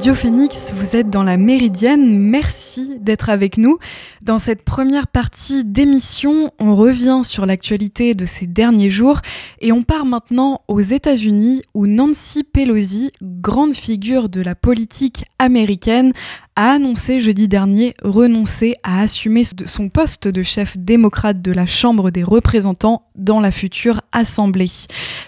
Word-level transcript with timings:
Radio 0.00 0.14
Phoenix, 0.14 0.72
vous 0.74 0.96
êtes 0.96 1.10
dans 1.10 1.24
la 1.24 1.36
Méridienne. 1.36 2.18
Merci 2.18 2.96
d'être 3.00 3.28
avec 3.28 3.58
nous. 3.58 3.78
Dans 4.22 4.38
cette 4.38 4.62
première 4.62 5.06
partie 5.06 5.62
d'émission, 5.62 6.50
on 6.58 6.74
revient 6.74 7.20
sur 7.22 7.44
l'actualité 7.44 8.14
de 8.14 8.24
ces 8.24 8.46
derniers 8.46 8.88
jours 8.88 9.20
et 9.60 9.72
on 9.72 9.82
part 9.82 10.06
maintenant 10.06 10.62
aux 10.68 10.80
États-Unis 10.80 11.60
où 11.74 11.86
Nancy 11.86 12.44
Pelosi, 12.44 13.10
grande 13.20 13.74
figure 13.74 14.30
de 14.30 14.40
la 14.40 14.54
politique 14.54 15.26
américaine, 15.38 16.14
a 16.56 16.72
annoncé 16.72 17.20
jeudi 17.20 17.48
dernier 17.48 17.94
renoncer 18.02 18.74
à 18.82 19.00
assumer 19.00 19.44
son 19.64 19.88
poste 19.88 20.28
de 20.28 20.42
chef 20.42 20.76
démocrate 20.76 21.40
de 21.40 21.52
la 21.52 21.66
Chambre 21.66 22.10
des 22.10 22.22
représentants 22.22 23.06
dans 23.14 23.40
la 23.40 23.50
future 23.50 24.00
Assemblée. 24.12 24.70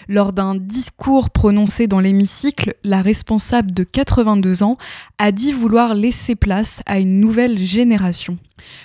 Lors 0.07 0.33
d'un 0.33 0.55
discours 0.55 1.29
prononcé 1.29 1.87
dans 1.87 1.99
l'hémicycle, 1.99 2.75
la 2.83 3.01
responsable 3.01 3.73
de 3.73 3.83
82 3.83 4.63
ans 4.63 4.77
a 5.17 5.31
dit 5.31 5.53
vouloir 5.53 5.95
laisser 5.95 6.35
place 6.35 6.81
à 6.85 6.99
une 6.99 7.19
nouvelle 7.19 7.57
génération. 7.57 8.37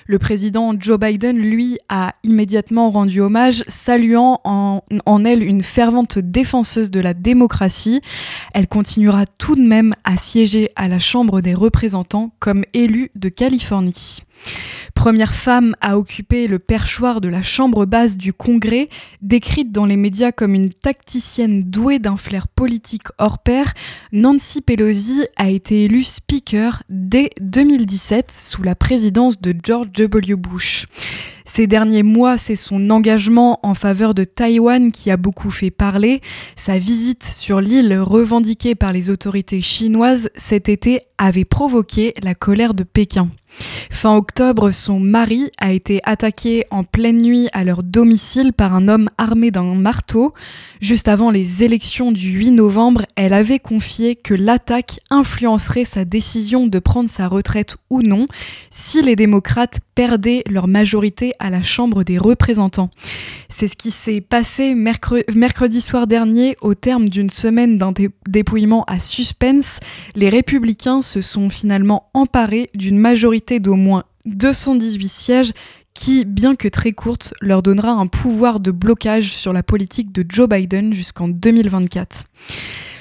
Le 0.06 0.18
président 0.18 0.74
Joe 0.78 0.98
Biden, 0.98 1.38
lui, 1.38 1.78
a 1.88 2.14
immédiatement 2.24 2.90
rendu 2.90 3.20
hommage, 3.20 3.64
saluant 3.68 4.40
en, 4.44 4.82
elle 5.24 5.42
une 5.42 5.62
fervente 5.62 6.18
défenseuse 6.18 6.90
de 6.90 7.00
la 7.00 7.14
démocratie. 7.14 8.00
Elle 8.54 8.68
continuera 8.68 9.26
tout 9.26 9.56
de 9.56 9.66
même 9.66 9.94
à 10.04 10.16
siéger 10.16 10.70
à 10.76 10.88
la 10.88 10.98
Chambre 10.98 11.40
des 11.40 11.54
représentants 11.54 12.32
comme 12.38 12.64
élue 12.74 13.10
de 13.14 13.28
Californie. 13.28 14.22
Première 14.94 15.34
femme 15.34 15.74
à 15.80 15.96
occuper 15.96 16.48
le 16.48 16.58
perchoir 16.58 17.20
de 17.20 17.28
la 17.28 17.42
chambre 17.42 17.86
basse 17.86 18.16
du 18.16 18.32
Congrès, 18.32 18.88
décrite 19.22 19.70
dans 19.70 19.86
les 19.86 19.96
médias 19.96 20.32
comme 20.32 20.54
une 20.54 20.70
tacticienne 20.70 21.62
douée 21.62 21.98
d'un 21.98 22.16
flair 22.16 22.48
politique 22.48 23.06
hors 23.18 23.38
pair, 23.38 23.74
Nancy 24.12 24.60
Pelosi 24.60 25.24
a 25.36 25.50
été 25.50 25.84
élue 25.84 26.04
Speaker 26.04 26.82
dès 26.88 27.30
2017 27.40 28.32
sous 28.32 28.62
la 28.62 28.74
présidence 28.74 29.40
de 29.40 29.54
George 29.62 29.92
W. 29.92 30.34
Bush. 30.34 30.86
Ces 31.44 31.66
derniers 31.66 32.02
mois, 32.02 32.36
c'est 32.36 32.56
son 32.56 32.90
engagement 32.90 33.58
en 33.62 33.74
faveur 33.74 34.14
de 34.14 34.24
Taïwan 34.24 34.92
qui 34.92 35.10
a 35.10 35.16
beaucoup 35.16 35.50
fait 35.50 35.70
parler. 35.70 36.20
Sa 36.56 36.78
visite 36.78 37.24
sur 37.24 37.60
l'île 37.60 37.98
revendiquée 37.98 38.74
par 38.74 38.92
les 38.92 39.10
autorités 39.10 39.62
chinoises 39.62 40.30
cet 40.36 40.68
été 40.68 41.00
avait 41.16 41.46
provoqué 41.46 42.14
la 42.22 42.34
colère 42.34 42.74
de 42.74 42.84
Pékin. 42.84 43.30
Fin 43.90 44.14
octobre, 44.14 44.70
son 44.70 45.00
mari 45.00 45.50
a 45.58 45.72
été 45.72 46.00
attaqué 46.04 46.64
en 46.70 46.84
pleine 46.84 47.20
nuit 47.20 47.48
à 47.52 47.64
leur 47.64 47.82
domicile 47.82 48.52
par 48.52 48.74
un 48.74 48.88
homme 48.88 49.08
armé 49.18 49.50
d'un 49.50 49.74
marteau. 49.74 50.34
Juste 50.80 51.08
avant 51.08 51.30
les 51.30 51.64
élections 51.64 52.12
du 52.12 52.30
8 52.30 52.52
novembre, 52.52 53.06
elle 53.16 53.32
avait 53.32 53.58
confié 53.58 54.14
que 54.14 54.34
l'attaque 54.34 55.00
influencerait 55.10 55.84
sa 55.84 56.04
décision 56.04 56.66
de 56.66 56.78
prendre 56.78 57.10
sa 57.10 57.26
retraite 57.26 57.76
ou 57.90 58.02
non 58.02 58.26
si 58.70 59.02
les 59.02 59.16
démocrates 59.16 59.80
perdaient 59.94 60.44
leur 60.48 60.68
majorité 60.68 61.32
à 61.40 61.50
la 61.50 61.62
Chambre 61.62 62.04
des 62.04 62.18
représentants. 62.18 62.90
C'est 63.50 63.66
ce 63.66 63.76
qui 63.76 63.90
s'est 63.90 64.20
passé 64.20 64.74
mercredi 64.74 65.80
soir 65.80 66.06
dernier 66.06 66.56
au 66.60 66.74
terme 66.74 67.08
d'une 67.08 67.30
semaine 67.30 67.78
d'un 67.78 67.94
dépouillement 68.28 68.84
à 68.84 69.00
suspense. 69.00 69.80
Les 70.14 70.28
républicains 70.28 71.00
se 71.00 71.22
sont 71.22 71.48
finalement 71.48 72.10
emparés 72.12 72.68
d'une 72.74 72.98
majorité 72.98 73.58
d'au 73.58 73.74
moins 73.74 74.04
218 74.26 75.08
sièges 75.08 75.52
qui, 75.94 76.26
bien 76.26 76.54
que 76.54 76.68
très 76.68 76.92
courte, 76.92 77.32
leur 77.40 77.62
donnera 77.62 77.92
un 77.92 78.06
pouvoir 78.06 78.60
de 78.60 78.70
blocage 78.70 79.32
sur 79.32 79.54
la 79.54 79.62
politique 79.62 80.12
de 80.12 80.24
Joe 80.28 80.48
Biden 80.48 80.92
jusqu'en 80.92 81.26
2024. 81.26 82.26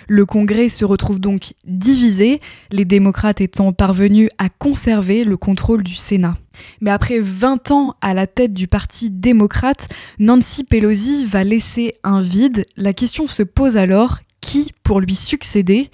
Le 0.07 0.25
Congrès 0.25 0.69
se 0.69 0.85
retrouve 0.85 1.19
donc 1.19 1.53
divisé, 1.65 2.39
les 2.71 2.85
démocrates 2.85 3.41
étant 3.41 3.73
parvenus 3.73 4.29
à 4.37 4.49
conserver 4.49 5.23
le 5.23 5.35
contrôle 5.35 5.83
du 5.83 5.95
Sénat. 5.95 6.35
Mais 6.81 6.91
après 6.91 7.19
20 7.19 7.71
ans 7.71 7.93
à 8.01 8.13
la 8.13 8.25
tête 8.25 8.53
du 8.53 8.67
Parti 8.67 9.09
démocrate, 9.09 9.89
Nancy 10.19 10.63
Pelosi 10.63 11.25
va 11.25 11.43
laisser 11.43 11.93
un 12.03 12.21
vide. 12.21 12.65
La 12.77 12.93
question 12.93 13.27
se 13.27 13.43
pose 13.43 13.75
alors, 13.75 14.19
qui 14.41 14.71
pour 14.83 15.01
lui 15.01 15.15
succéder? 15.15 15.89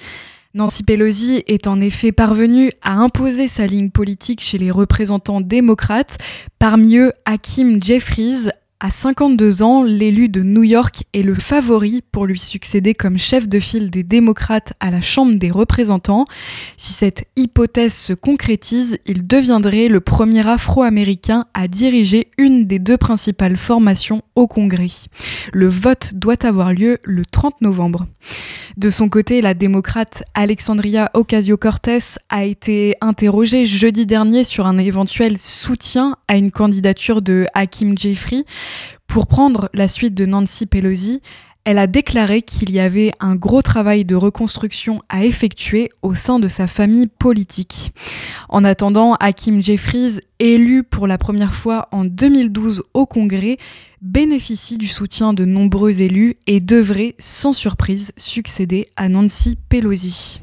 Nancy 0.54 0.84
Pelosi 0.84 1.44
est 1.48 1.66
en 1.66 1.82
effet 1.82 2.12
parvenue 2.12 2.72
à 2.84 2.94
imposer 2.94 3.48
sa 3.48 3.66
ligne 3.66 3.90
politique 3.90 4.42
chez 4.42 4.60
les 4.60 4.70
représentants 4.70 5.42
démocrates, 5.42 6.20
parmi 6.60 6.98
eux 6.98 7.12
Hakim 7.26 7.82
Jeffries, 7.82 8.50
à 8.84 8.92
52 8.92 9.64
ans, 9.64 9.82
l'élu 9.82 10.28
de 10.28 10.44
New 10.44 10.64
York 10.64 11.06
est 11.14 11.22
le 11.22 11.36
favori 11.36 12.04
pour 12.12 12.26
lui 12.26 12.38
succéder 12.38 12.94
comme 12.94 13.18
chef 13.18 13.48
de 13.48 13.62
file 13.62 13.90
des 13.90 14.04
démocrates 14.04 14.74
à 14.82 14.92
la 14.92 15.00
Chambre 15.00 15.36
des 15.36 15.52
représentants. 15.52 16.26
Si 16.76 16.92
cette 16.92 17.24
hypothèse 17.38 17.94
se 17.94 18.12
concrétise, 18.12 19.00
il 19.06 19.26
deviendrait 19.26 19.88
le 19.88 20.02
premier 20.02 20.46
afro-américain 20.46 21.46
à 21.54 21.70
diriger 21.70 22.28
une 22.38 22.68
des 22.68 22.78
deux 22.78 22.98
principales 22.98 23.56
formations 23.56 24.22
au 24.36 24.48
Congrès. 24.48 24.92
Le 25.54 25.70
vote 25.70 26.16
doit 26.16 26.46
avoir 26.46 26.74
lieu 26.74 26.98
le 27.06 27.26
30 27.26 27.62
novembre. 27.62 28.06
De 28.76 28.90
son 28.90 29.08
côté, 29.08 29.42
la 29.42 29.54
démocrate 29.54 30.24
Alexandria 30.34 31.12
Ocasio-Cortez 31.14 32.18
a 32.30 32.44
été 32.44 32.96
interrogée 33.02 33.68
jeudi 33.68 34.08
dernier 34.08 34.44
sur 34.44 34.66
un 34.66 34.80
éventuel 34.80 35.38
soutien 35.38 36.18
à 36.28 36.38
une 36.38 36.52
candidature 36.52 37.22
de 37.22 37.46
Hakim 37.54 37.96
Jeffrey 37.96 38.46
pour 39.06 39.28
prendre 39.28 39.70
la 39.74 39.88
suite 39.88 40.16
de 40.16 40.26
Nancy 40.26 40.66
Pelosi. 40.66 41.22
Elle 41.66 41.78
a 41.78 41.88
déclaré 41.88 42.42
qu'il 42.42 42.72
y 42.72 42.80
avait 42.82 43.14
un 43.22 43.36
gros 43.36 43.62
travail 43.62 44.04
de 44.04 44.16
reconstruction 44.16 45.02
à 45.08 45.24
effectuer 45.24 45.90
au 46.02 46.14
sein 46.14 46.38
de 46.40 46.50
sa 46.50 46.68
famille 46.68 47.08
politique. 47.08 47.94
En 48.50 48.66
attendant, 48.66 49.16
Hakim 49.22 49.64
Jeffries, 49.64 50.20
élu 50.40 50.84
pour 50.84 51.08
la 51.08 51.18
première 51.18 51.54
fois 51.54 51.88
en 51.94 52.04
2012 52.04 52.84
au 52.94 53.06
Congrès, 53.06 53.58
bénéficie 54.02 54.78
du 54.78 54.88
soutien 54.88 55.34
de 55.34 55.46
nombreux 55.46 56.02
élus 56.02 56.36
et 56.48 56.60
devrait, 56.60 57.16
sans 57.18 57.54
surprise, 57.54 58.12
succéder 58.18 58.88
à 58.98 59.08
Nancy 59.08 59.58
Pelosi. 59.70 60.42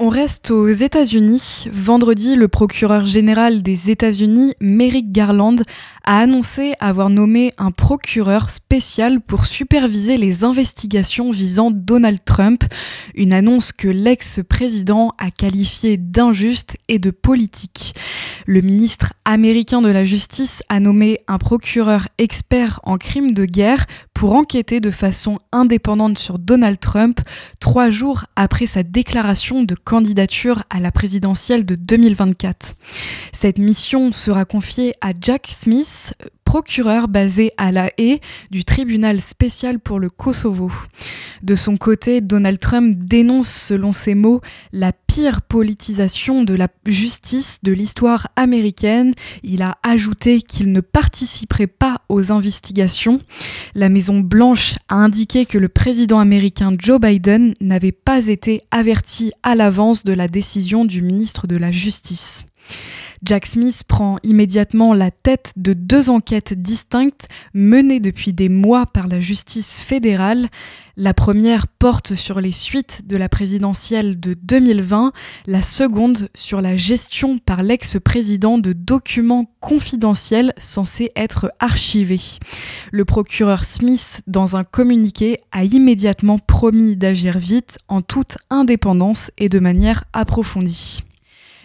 On 0.00 0.10
reste 0.10 0.52
aux 0.52 0.68
États-Unis. 0.68 1.66
Vendredi, 1.72 2.36
le 2.36 2.46
procureur 2.46 3.04
général 3.04 3.64
des 3.64 3.90
États-Unis, 3.90 4.54
Merrick 4.60 5.10
Garland, 5.10 5.56
a 6.04 6.20
annoncé 6.20 6.74
avoir 6.78 7.10
nommé 7.10 7.52
un 7.58 7.72
procureur 7.72 8.48
spécial 8.48 9.20
pour 9.20 9.46
superviser 9.46 10.16
les 10.16 10.44
investigations 10.44 11.32
visant 11.32 11.72
Donald 11.72 12.20
Trump, 12.24 12.62
une 13.16 13.32
annonce 13.32 13.72
que 13.72 13.88
l'ex-président 13.88 15.14
a 15.18 15.32
qualifiée 15.32 15.96
d'injuste 15.96 16.76
et 16.86 17.00
de 17.00 17.10
politique. 17.10 17.96
Le 18.46 18.60
ministre 18.60 19.14
américain 19.24 19.82
de 19.82 19.90
la 19.90 20.04
Justice 20.04 20.62
a 20.68 20.78
nommé 20.78 21.18
un 21.26 21.38
procureur 21.38 22.06
expert 22.18 22.78
en 22.84 22.98
crimes 22.98 23.34
de 23.34 23.46
guerre 23.46 23.86
pour 24.18 24.34
enquêter 24.34 24.80
de 24.80 24.90
façon 24.90 25.38
indépendante 25.52 26.18
sur 26.18 26.40
Donald 26.40 26.80
Trump 26.80 27.20
trois 27.60 27.88
jours 27.88 28.24
après 28.34 28.66
sa 28.66 28.82
déclaration 28.82 29.62
de 29.62 29.76
candidature 29.76 30.64
à 30.70 30.80
la 30.80 30.90
présidentielle 30.90 31.64
de 31.64 31.76
2024. 31.76 32.74
Cette 33.32 33.58
mission 33.58 34.10
sera 34.10 34.44
confiée 34.44 34.92
à 35.02 35.12
Jack 35.20 35.46
Smith, 35.48 36.14
procureur 36.48 37.08
basé 37.08 37.52
à 37.58 37.72
La 37.72 37.90
Haye 37.98 38.20
du 38.50 38.64
tribunal 38.64 39.20
spécial 39.20 39.78
pour 39.78 40.00
le 40.00 40.08
Kosovo. 40.08 40.72
De 41.42 41.54
son 41.54 41.76
côté, 41.76 42.22
Donald 42.22 42.58
Trump 42.58 42.96
dénonce, 42.98 43.50
selon 43.50 43.92
ses 43.92 44.14
mots, 44.14 44.40
la 44.72 44.94
pire 44.94 45.42
politisation 45.42 46.44
de 46.44 46.54
la 46.54 46.68
justice 46.86 47.58
de 47.62 47.72
l'histoire 47.72 48.28
américaine. 48.34 49.12
Il 49.42 49.60
a 49.60 49.76
ajouté 49.82 50.40
qu'il 50.40 50.72
ne 50.72 50.80
participerait 50.80 51.66
pas 51.66 52.00
aux 52.08 52.32
investigations. 52.32 53.20
La 53.74 53.90
Maison 53.90 54.20
Blanche 54.20 54.76
a 54.88 54.94
indiqué 54.94 55.44
que 55.44 55.58
le 55.58 55.68
président 55.68 56.18
américain 56.18 56.72
Joe 56.78 56.98
Biden 56.98 57.52
n'avait 57.60 57.92
pas 57.92 58.26
été 58.26 58.62
averti 58.70 59.32
à 59.42 59.54
l'avance 59.54 60.02
de 60.02 60.14
la 60.14 60.28
décision 60.28 60.86
du 60.86 61.02
ministre 61.02 61.46
de 61.46 61.58
la 61.58 61.70
Justice. 61.70 62.46
Jack 63.24 63.46
Smith 63.46 63.82
prend 63.86 64.18
immédiatement 64.22 64.94
la 64.94 65.10
tête 65.10 65.54
de 65.56 65.72
deux 65.72 66.10
enquêtes 66.10 66.54
distinctes 66.54 67.28
menées 67.54 68.00
depuis 68.00 68.32
des 68.32 68.48
mois 68.48 68.86
par 68.86 69.08
la 69.08 69.20
justice 69.20 69.78
fédérale. 69.78 70.48
La 70.96 71.14
première 71.14 71.68
porte 71.68 72.14
sur 72.14 72.40
les 72.40 72.52
suites 72.52 73.02
de 73.06 73.16
la 73.16 73.28
présidentielle 73.28 74.18
de 74.18 74.34
2020, 74.34 75.12
la 75.46 75.62
seconde 75.62 76.28
sur 76.34 76.60
la 76.60 76.76
gestion 76.76 77.38
par 77.38 77.62
l'ex-président 77.62 78.58
de 78.58 78.72
documents 78.72 79.44
confidentiels 79.60 80.52
censés 80.58 81.12
être 81.14 81.52
archivés. 81.60 82.38
Le 82.90 83.04
procureur 83.04 83.64
Smith, 83.64 84.22
dans 84.26 84.56
un 84.56 84.64
communiqué, 84.64 85.38
a 85.52 85.64
immédiatement 85.64 86.38
promis 86.38 86.96
d'agir 86.96 87.38
vite 87.38 87.78
en 87.88 88.02
toute 88.02 88.38
indépendance 88.50 89.30
et 89.38 89.48
de 89.48 89.60
manière 89.60 90.04
approfondie. 90.12 91.04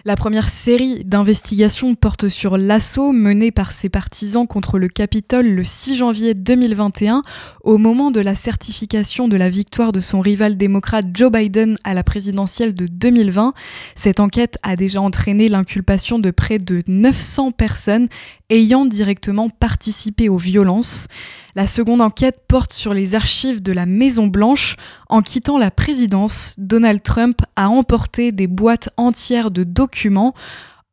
La 0.06 0.18
première 0.18 0.50
série 0.50 1.06
d'investigations 1.06 1.96
porte 1.96 2.28
sur 2.28 2.58
l'assaut 2.58 3.14
mené 3.14 3.52
par 3.52 3.72
ses 3.72 3.88
partisans 3.88 4.46
contre 4.46 4.78
le 4.78 4.90
Capitole 4.90 5.48
le 5.48 5.64
6 5.64 5.96
janvier 5.96 6.34
2021, 6.34 7.22
au 7.64 7.78
moment 7.78 8.12
de 8.12 8.20
la 8.20 8.36
certification 8.36 9.30
de 9.30 9.38
la 9.38 9.50
victoire 9.50 9.94
de 9.94 10.02
son 10.02 10.20
rival 10.20 10.58
démocrate 10.58 11.06
Joe 11.14 11.32
Biden 11.32 11.78
à 11.86 11.94
la 11.94 12.04
présidentielle 12.04 12.76
de 12.76 12.86
2020. 12.86 13.54
Cette 13.96 14.20
enquête 14.20 14.58
a 14.62 14.76
déjà 14.76 15.00
entraîné 15.00 15.48
l'inculpation 15.48 16.20
de 16.20 16.32
près 16.32 16.60
de 16.60 16.84
900 16.86 17.52
personnes 17.52 18.10
ayant 18.50 18.86
directement 18.86 19.48
participé 19.48 20.28
aux 20.28 20.36
violences. 20.36 21.08
La 21.56 21.68
seconde 21.68 22.02
enquête 22.02 22.42
porte 22.48 22.74
sur 22.74 22.96
les 22.96 23.14
archives 23.14 23.62
de 23.62 23.72
la 23.72 23.86
Maison 23.86 24.26
Blanche. 24.26 24.76
En 25.08 25.22
quittant 25.22 25.60
la 25.60 25.70
présidence, 25.70 26.56
Donald 26.58 27.04
Trump 27.04 27.42
a 27.56 27.70
emporté 27.70 28.32
des 28.32 28.48
boîtes 28.48 28.90
entières 28.98 29.52
de 29.52 29.64
documents. 29.64 30.34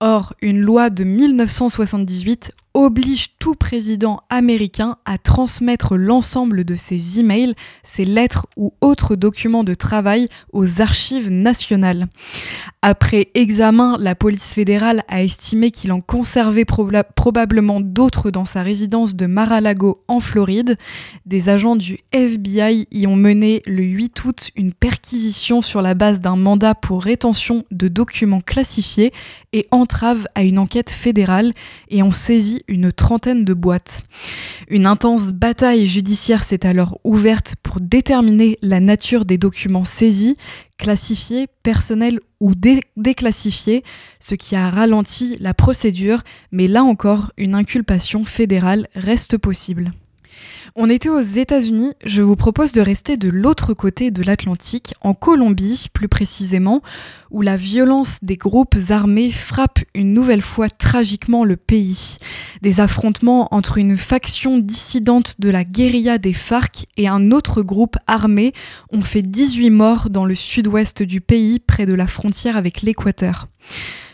Or, 0.01 0.35
une 0.43 0.61
loi 0.61 0.91
de 0.91 1.03
1978 1.03 2.53
oblige 2.75 3.37
tout 3.39 3.55
président 3.55 4.21
américain 4.31 4.97
à 5.05 5.19
transmettre 5.19 5.97
l'ensemble 5.97 6.65
de 6.65 6.77
ses 6.77 7.19
emails, 7.19 7.55
ses 7.83 8.05
lettres 8.05 8.47
ou 8.57 8.73
autres 8.81 9.17
documents 9.17 9.65
de 9.65 9.75
travail 9.75 10.29
aux 10.53 10.81
archives 10.81 11.31
nationales. 11.31 12.07
Après 12.83 13.29
examen, 13.35 13.97
la 13.99 14.15
police 14.15 14.55
fédérale 14.55 15.03
a 15.09 15.23
estimé 15.23 15.71
qu'il 15.71 15.93
en 15.93 16.01
conservait 16.01 16.65
probablement 16.65 17.81
d'autres 17.81 18.31
dans 18.31 18.45
sa 18.45 18.63
résidence 18.63 19.17
de 19.17 19.27
Mar-a-Lago 19.27 20.03
en 20.09 20.21
Floride. 20.21 20.77
Des 21.27 21.49
agents 21.49 21.77
du 21.77 21.99
FBI 22.13 22.87
y 22.91 23.07
ont 23.07 23.17
mené 23.17 23.63
le 23.67 23.83
8 23.83 24.25
août 24.25 24.51
une 24.57 24.73
perquisition 24.73 25.61
sur 25.61 25.83
la 25.83 25.95
base 25.95 26.21
d'un 26.21 26.37
mandat 26.37 26.75
pour 26.75 27.03
rétention 27.03 27.65
de 27.71 27.89
documents 27.89 28.41
classifiés 28.41 29.13
et 29.53 29.67
entrave 29.71 30.27
à 30.35 30.43
une 30.43 30.59
enquête 30.59 30.91
fédérale 30.91 31.53
et 31.89 32.03
ont 32.03 32.13
saisi 32.13 32.63
une 32.71 32.93
trentaine 32.93 33.45
de 33.45 33.53
boîtes. 33.53 34.05
Une 34.69 34.87
intense 34.87 35.33
bataille 35.33 35.87
judiciaire 35.87 36.45
s'est 36.45 36.65
alors 36.65 36.99
ouverte 37.05 37.57
pour 37.63 37.81
déterminer 37.81 38.59
la 38.63 38.81
nature 38.81 39.25
des 39.27 39.37
documents 39.37 39.85
saisis, 39.85 40.37
classifiés, 40.79 41.49
personnels 41.63 42.21
ou 42.39 42.55
déclassifiés, 42.97 43.83
ce 44.21 44.35
qui 44.35 44.57
a 44.57 44.71
ralenti 44.71 45.37
la 45.41 45.53
procédure, 45.53 46.23
mais 46.53 46.69
là 46.69 46.83
encore, 46.85 47.33
une 47.37 47.55
inculpation 47.55 48.25
fédérale 48.25 48.87
reste 48.95 49.37
possible. 49.37 49.93
On 50.77 50.89
était 50.89 51.09
aux 51.09 51.21
États-Unis, 51.21 51.93
je 52.05 52.23
vous 52.23 52.37
propose 52.37 52.73
de 52.73 52.81
rester 52.81 53.17
de 53.17 53.29
l'autre 53.29 53.75
côté 53.75 54.11
de 54.11 54.23
l'Atlantique, 54.23 54.95
en 55.01 55.15
Colombie 55.15 55.87
plus 55.93 56.09
précisément, 56.09 56.83
où 57.31 57.43
la 57.43 57.57
violence 57.57 58.19
des 58.23 58.37
groupes 58.37 58.77
armés 58.89 59.31
frappe 59.31 59.81
une 59.95 60.15
nouvelle 60.15 60.43
fois 60.43 60.69
tragiquement 60.71 61.45
le 61.45 61.57
pays. 61.57 62.19
Des 62.63 62.81
affrontements 62.81 63.49
entre 63.55 63.79
une 63.79 63.97
faction 63.97 64.59
dissidente 64.59 65.41
de 65.41 65.51
la 65.51 65.65
guérilla 65.65 66.19
des 66.19 66.33
FARC 66.33 66.87
et 66.97 67.09
un 67.09 67.31
autre 67.31 67.63
groupe 67.63 67.97
armé 68.07 68.53
ont 68.93 69.01
fait 69.01 69.23
18 69.23 69.71
morts 69.71 70.11
dans 70.11 70.25
le 70.25 70.35
sud-ouest 70.35 71.03
du 71.03 71.21
pays, 71.21 71.59
près 71.59 71.87
de 71.87 71.95
la 71.95 72.07
frontière 72.07 72.57
avec 72.57 72.83
l'Équateur. 72.83 73.49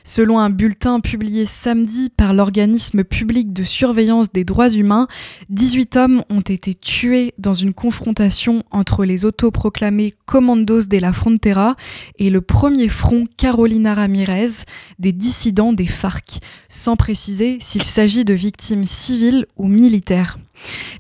Selon 0.09 0.39
un 0.39 0.51
bulletin 0.51 1.01
publié 1.01 1.47
samedi 1.47 2.11
par 2.11 2.33
l'organisme 2.33 3.03
public 3.03 3.53
de 3.53 3.65
surveillance 3.65 4.33
des 4.33 4.45
droits 4.45 4.71
humains, 4.71 5.09
18 5.49 5.97
hommes 5.97 6.23
ont 6.31 6.43
été 6.43 6.77
tués 6.77 7.35
dans 7.39 7.55
une 7.55 7.75
confrontation 7.75 8.63
entre 8.71 9.05
les 9.05 9.25
autoproclamés 9.25 10.15
Commandos 10.25 10.87
de 10.89 10.99
la 10.99 11.13
Frontera 11.13 11.75
et 12.21 12.31
le 12.31 12.41
premier 12.41 12.89
front 12.89 13.27
Carolina 13.37 13.95
Ramirez, 13.95 14.65
des 15.01 15.11
dissidents 15.11 15.73
des 15.73 15.87
FARC, 15.87 16.39
sans 16.69 16.95
préciser 16.95 17.59
s'il 17.61 17.83
s'agit 17.83 18.25
de 18.25 18.33
victimes 18.33 18.87
civiles 18.87 19.45
ou 19.57 19.67
militaires. 19.67 20.39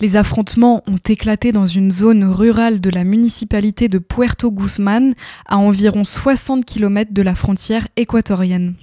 Les 0.00 0.16
affrontements 0.16 0.82
ont 0.88 1.00
éclaté 1.08 1.52
dans 1.52 1.68
une 1.68 1.92
zone 1.92 2.24
rurale 2.24 2.80
de 2.80 2.90
la 2.90 3.04
municipalité 3.04 3.86
de 3.86 3.98
Puerto 3.98 4.50
Guzman, 4.50 5.14
à 5.46 5.58
environ 5.58 6.04
60 6.04 6.64
km 6.64 7.12
de 7.12 7.22
la 7.22 7.36
frontière 7.36 7.86
équatorienne. 7.96 8.74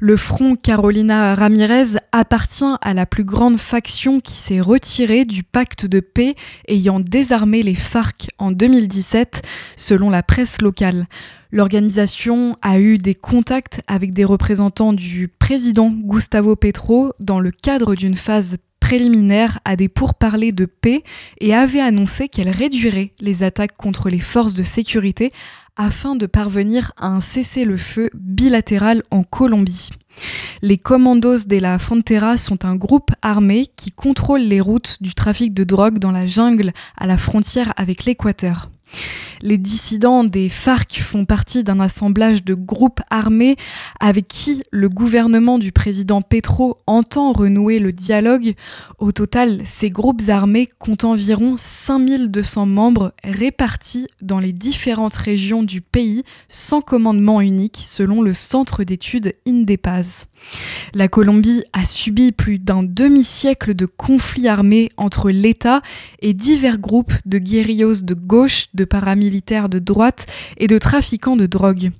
Le 0.00 0.16
front 0.16 0.56
Carolina 0.56 1.34
Ramirez 1.34 1.98
appartient 2.12 2.64
à 2.80 2.94
la 2.94 3.06
plus 3.06 3.24
grande 3.24 3.58
faction 3.58 4.20
qui 4.20 4.34
s'est 4.34 4.60
retirée 4.60 5.24
du 5.24 5.42
pacte 5.42 5.86
de 5.86 6.00
paix 6.00 6.34
ayant 6.68 7.00
désarmé 7.00 7.62
les 7.62 7.74
FARC 7.74 8.28
en 8.38 8.50
2017, 8.50 9.42
selon 9.76 10.10
la 10.10 10.22
presse 10.22 10.60
locale. 10.60 11.06
L'organisation 11.52 12.56
a 12.62 12.78
eu 12.78 12.98
des 12.98 13.14
contacts 13.14 13.80
avec 13.86 14.12
des 14.12 14.24
représentants 14.24 14.92
du 14.92 15.28
président 15.28 15.90
Gustavo 15.90 16.56
Petro 16.56 17.12
dans 17.20 17.40
le 17.40 17.50
cadre 17.50 17.94
d'une 17.94 18.16
phase 18.16 18.56
préliminaire 18.82 19.60
à 19.64 19.76
des 19.76 19.88
pourparlers 19.88 20.52
de 20.52 20.66
paix 20.66 21.02
et 21.40 21.54
avait 21.54 21.80
annoncé 21.80 22.28
qu'elle 22.28 22.48
réduirait 22.50 23.12
les 23.20 23.42
attaques 23.42 23.76
contre 23.76 24.10
les 24.10 24.18
forces 24.18 24.54
de 24.54 24.64
sécurité 24.64 25.30
afin 25.76 26.16
de 26.16 26.26
parvenir 26.26 26.92
à 26.96 27.08
un 27.08 27.20
cessez-le-feu 27.20 28.10
bilatéral 28.14 29.02
en 29.10 29.22
Colombie. 29.22 29.90
Les 30.60 30.78
Commandos 30.78 31.44
de 31.46 31.58
la 31.58 31.78
Frontera 31.78 32.36
sont 32.36 32.64
un 32.64 32.76
groupe 32.76 33.10
armé 33.22 33.66
qui 33.76 33.90
contrôle 33.90 34.42
les 34.42 34.60
routes 34.60 34.98
du 35.00 35.14
trafic 35.14 35.54
de 35.54 35.64
drogue 35.64 35.98
dans 35.98 36.12
la 36.12 36.26
jungle 36.26 36.72
à 36.96 37.06
la 37.06 37.16
frontière 37.16 37.72
avec 37.76 38.04
l'Équateur. 38.04 38.71
Les 39.44 39.58
dissidents 39.58 40.22
des 40.22 40.48
FARC 40.48 41.00
font 41.02 41.24
partie 41.24 41.64
d'un 41.64 41.80
assemblage 41.80 42.44
de 42.44 42.54
groupes 42.54 43.00
armés 43.10 43.56
avec 43.98 44.28
qui 44.28 44.62
le 44.70 44.88
gouvernement 44.88 45.58
du 45.58 45.72
président 45.72 46.22
Petro 46.22 46.78
entend 46.86 47.32
renouer 47.32 47.80
le 47.80 47.92
dialogue. 47.92 48.54
Au 49.00 49.10
total, 49.10 49.62
ces 49.66 49.90
groupes 49.90 50.22
armés 50.28 50.68
comptent 50.78 51.04
environ 51.04 51.56
5200 51.58 52.66
membres 52.66 53.14
répartis 53.24 54.06
dans 54.20 54.38
les 54.38 54.52
différentes 54.52 55.16
régions 55.16 55.64
du 55.64 55.80
pays 55.80 56.22
sans 56.48 56.80
commandement 56.80 57.40
unique 57.40 57.82
selon 57.84 58.22
le 58.22 58.34
centre 58.34 58.84
d'études 58.84 59.32
INDEPAS. 59.48 60.26
La 60.94 61.08
Colombie 61.08 61.64
a 61.72 61.84
subi 61.84 62.30
plus 62.30 62.60
d'un 62.60 62.84
demi-siècle 62.84 63.74
de 63.74 63.86
conflits 63.86 64.48
armés 64.48 64.90
entre 64.96 65.30
l'État 65.30 65.82
et 66.20 66.32
divers 66.32 66.78
groupes 66.78 67.12
de 67.26 67.38
guérillos 67.38 68.02
de 68.02 68.14
gauche, 68.14 68.66
de 68.74 68.81
paramilitaires 68.84 69.68
de 69.68 69.78
droite 69.78 70.26
et 70.56 70.66
de 70.66 70.78
trafiquants 70.78 71.36
de 71.36 71.46
drogue. 71.46 71.90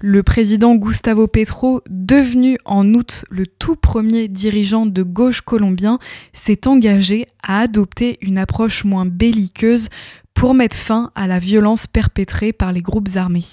Le 0.00 0.22
président 0.22 0.74
Gustavo 0.74 1.26
Petro, 1.26 1.82
devenu 1.88 2.58
en 2.64 2.94
août 2.94 3.24
le 3.30 3.46
tout 3.46 3.76
premier 3.76 4.28
dirigeant 4.28 4.86
de 4.86 5.02
gauche 5.02 5.40
colombien, 5.40 5.98
s'est 6.32 6.66
engagé 6.66 7.26
à 7.42 7.60
adopter 7.60 8.18
une 8.20 8.38
approche 8.38 8.84
moins 8.84 9.06
belliqueuse 9.06 9.88
pour 10.34 10.54
mettre 10.54 10.76
fin 10.76 11.10
à 11.14 11.26
la 11.26 11.38
violence 11.38 11.86
perpétrée 11.86 12.52
par 12.52 12.72
les 12.72 12.82
groupes 12.82 13.10
armés. 13.16 13.44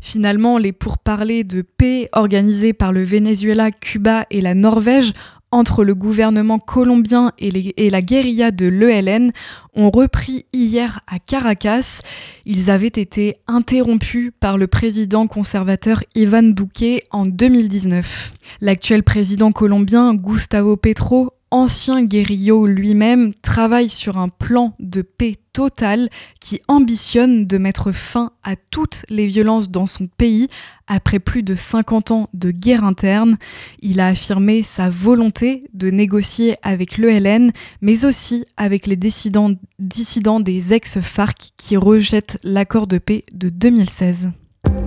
Finalement, 0.00 0.58
les 0.58 0.72
pourparlers 0.72 1.42
de 1.42 1.62
paix 1.62 2.08
organisés 2.12 2.72
par 2.72 2.92
le 2.92 3.02
Venezuela, 3.02 3.70
Cuba 3.70 4.26
et 4.30 4.40
la 4.40 4.54
Norvège 4.54 5.12
entre 5.52 5.84
le 5.84 5.94
gouvernement 5.94 6.58
colombien 6.58 7.32
et, 7.38 7.90
la 7.90 8.02
guérilla 8.02 8.50
de 8.50 8.66
l'ELN 8.66 9.32
ont 9.74 9.90
repris 9.90 10.44
hier 10.52 11.00
à 11.06 11.18
Caracas. 11.18 12.00
Ils 12.44 12.70
avaient 12.70 12.86
été 12.88 13.36
interrompus 13.46 14.32
par 14.40 14.58
le 14.58 14.66
président 14.66 15.26
conservateur 15.26 16.02
Ivan 16.14 16.42
Duque 16.42 17.04
en 17.10 17.26
2019. 17.26 18.34
L'actuel 18.60 19.02
président 19.02 19.52
colombien 19.52 20.14
Gustavo 20.14 20.76
Petro 20.76 21.35
ancien 21.50 22.04
guérillot 22.04 22.66
lui-même, 22.66 23.32
travaille 23.34 23.88
sur 23.88 24.18
un 24.18 24.28
plan 24.28 24.74
de 24.78 25.02
paix 25.02 25.36
totale 25.52 26.08
qui 26.40 26.60
ambitionne 26.68 27.46
de 27.46 27.58
mettre 27.58 27.92
fin 27.92 28.32
à 28.42 28.56
toutes 28.56 29.04
les 29.08 29.26
violences 29.26 29.70
dans 29.70 29.86
son 29.86 30.06
pays 30.06 30.48
après 30.86 31.18
plus 31.18 31.42
de 31.42 31.54
50 31.54 32.10
ans 32.10 32.28
de 32.34 32.50
guerre 32.50 32.84
interne. 32.84 33.38
Il 33.80 34.00
a 34.00 34.08
affirmé 34.08 34.62
sa 34.62 34.90
volonté 34.90 35.64
de 35.72 35.90
négocier 35.90 36.56
avec 36.62 36.98
l'ELN, 36.98 37.52
mais 37.80 38.04
aussi 38.04 38.44
avec 38.56 38.86
les 38.86 38.96
dissidents, 38.96 39.52
dissidents 39.78 40.40
des 40.40 40.74
ex-FARC 40.74 41.52
qui 41.56 41.76
rejettent 41.76 42.38
l'accord 42.42 42.86
de 42.86 42.98
paix 42.98 43.24
de 43.32 43.48
2016. 43.48 44.30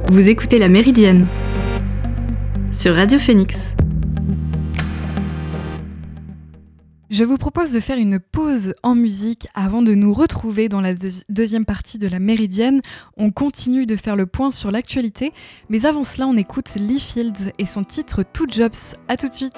Vous 0.09 0.29
écoutez 0.29 0.59
La 0.59 0.69
Méridienne 0.69 1.25
sur 2.71 2.95
Radio 2.95 3.17
Phoenix. 3.17 3.75
Je 7.09 7.23
vous 7.23 7.37
propose 7.37 7.71
de 7.71 7.79
faire 7.79 7.97
une 7.97 8.19
pause 8.19 8.75
en 8.83 8.93
musique 8.93 9.47
avant 9.55 9.81
de 9.81 9.95
nous 9.95 10.13
retrouver 10.13 10.69
dans 10.69 10.79
la 10.79 10.93
deuxième 11.27 11.65
partie 11.65 11.97
de 11.97 12.07
la 12.07 12.19
Méridienne. 12.19 12.81
On 13.17 13.31
continue 13.31 13.87
de 13.87 13.95
faire 13.95 14.15
le 14.15 14.27
point 14.27 14.51
sur 14.51 14.69
l'actualité, 14.69 15.33
mais 15.69 15.87
avant 15.87 16.03
cela, 16.03 16.27
on 16.27 16.37
écoute 16.37 16.75
Lee 16.75 16.99
Fields 16.99 17.51
et 17.57 17.65
son 17.65 17.83
titre 17.83 18.21
Two 18.21 18.45
Jobs. 18.47 18.95
A 19.07 19.17
tout 19.17 19.27
de 19.27 19.33
suite. 19.33 19.57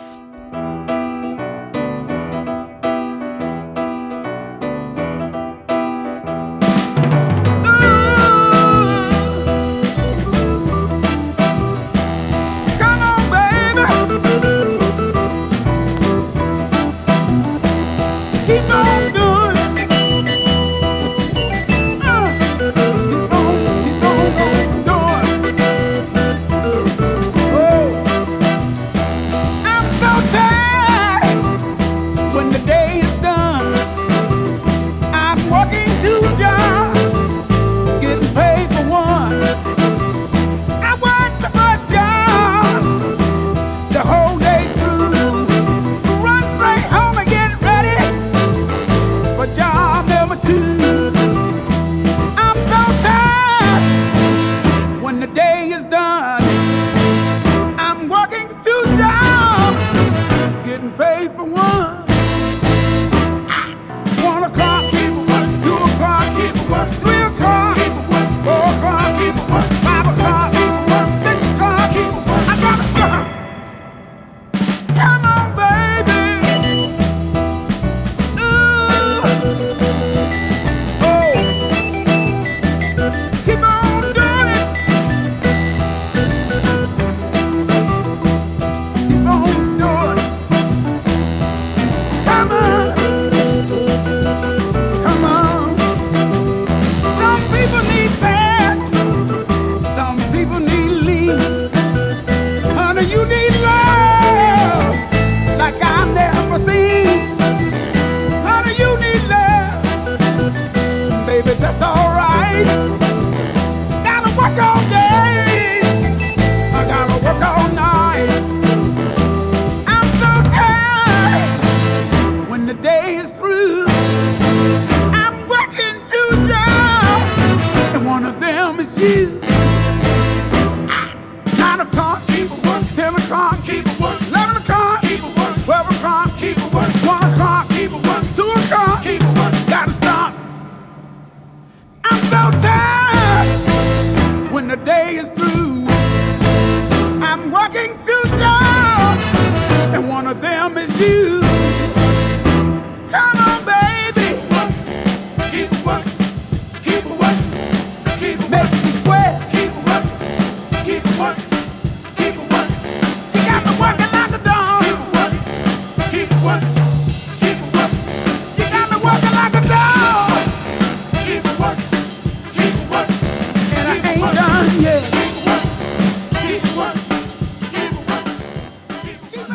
you. 129.01 129.50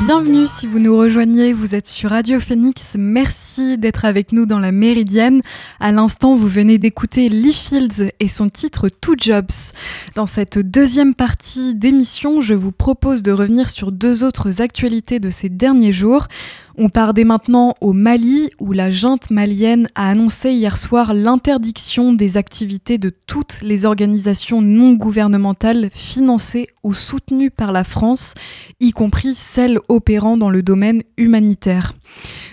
Bienvenue 0.06 0.46
si 0.46 0.68
vous 0.68 0.78
nous 0.78 0.96
rejoignez, 0.96 1.52
vous 1.52 1.74
êtes 1.74 1.88
sur 1.88 2.10
Radio 2.10 2.38
Phoenix, 2.38 2.94
merci 2.96 3.76
d'être 3.76 4.04
avec 4.04 4.30
nous 4.30 4.46
dans 4.46 4.60
la 4.60 4.70
Méridienne. 4.70 5.40
À 5.80 5.90
l'instant, 5.90 6.36
vous 6.36 6.46
venez 6.46 6.78
d'écouter 6.78 7.28
Lee 7.28 7.52
Fields 7.52 8.12
et 8.20 8.28
son 8.28 8.48
titre 8.48 8.88
Two 8.88 9.16
Jobs. 9.18 9.50
Dans 10.14 10.26
cette 10.26 10.60
deuxième 10.60 11.16
partie 11.16 11.74
d'émission, 11.74 12.40
je 12.40 12.54
vous 12.54 12.70
propose 12.70 13.20
de 13.20 13.32
revenir 13.32 13.68
sur 13.68 13.90
deux 13.90 14.22
autres 14.22 14.62
actualités 14.62 15.18
de 15.18 15.28
ces 15.28 15.48
derniers 15.48 15.92
jours. 15.92 16.28
On 16.78 16.90
part 16.90 17.14
dès 17.14 17.24
maintenant 17.24 17.72
au 17.80 17.94
Mali, 17.94 18.50
où 18.60 18.72
la 18.72 18.90
junte 18.90 19.30
malienne 19.30 19.88
a 19.94 20.10
annoncé 20.10 20.50
hier 20.50 20.76
soir 20.76 21.14
l'interdiction 21.14 22.12
des 22.12 22.36
activités 22.36 22.98
de 22.98 23.10
toutes 23.26 23.62
les 23.62 23.86
organisations 23.86 24.60
non 24.60 24.92
gouvernementales 24.92 25.88
financées 25.90 26.66
ou 26.82 26.92
soutenues 26.92 27.50
par 27.50 27.72
la 27.72 27.82
France, 27.82 28.34
y 28.78 28.92
compris 28.92 29.34
celles 29.34 29.78
opérant 29.88 30.36
dans 30.36 30.50
le 30.50 30.62
domaine 30.62 31.02
humanitaire. 31.16 31.94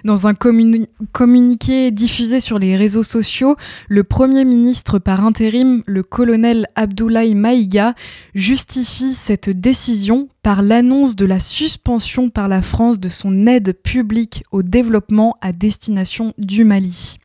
Dans 0.03 0.27
un 0.27 0.33
communiqué 0.33 1.91
diffusé 1.91 2.39
sur 2.39 2.59
les 2.59 2.75
réseaux 2.75 3.03
sociaux, 3.03 3.55
le 3.87 4.03
Premier 4.03 4.43
ministre 4.43 4.99
par 4.99 5.25
intérim, 5.25 5.81
le 5.85 6.03
colonel 6.03 6.67
Abdoulaye 6.75 7.35
Maïga, 7.35 7.95
justifie 8.35 9.13
cette 9.13 9.49
décision 9.49 10.27
par 10.41 10.61
l'annonce 10.61 11.15
de 11.15 11.25
la 11.25 11.39
suspension 11.39 12.29
par 12.29 12.49
la 12.49 12.61
France 12.61 12.99
de 12.99 13.09
son 13.09 13.47
aide 13.47 13.73
publique 13.81 14.43
au 14.51 14.61
développement 14.61 15.37
à 15.41 15.53
destination 15.53 16.33
du 16.37 16.65
Mali. 16.65 17.17